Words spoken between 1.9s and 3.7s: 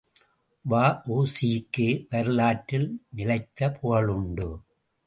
வரலாற்றில் நிலைத்த